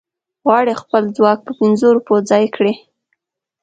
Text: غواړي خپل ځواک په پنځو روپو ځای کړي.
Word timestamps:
غواړي 0.43 0.73
خپل 0.81 1.03
ځواک 1.17 1.39
په 1.47 1.51
پنځو 1.59 1.87
روپو 1.97 2.15
ځای 2.29 2.45
کړي. 2.55 2.73